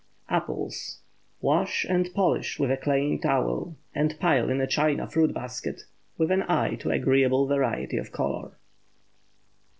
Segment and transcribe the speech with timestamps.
[0.29, 0.97] APPLES.
[1.41, 5.81] Wash and polish with a clean towel, and pile in a china fruit basket,
[6.17, 8.57] with an eye to agreeable variety of color.